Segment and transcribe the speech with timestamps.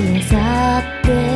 [0.00, 1.29] さ去って